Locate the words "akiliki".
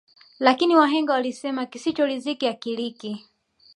2.47-3.25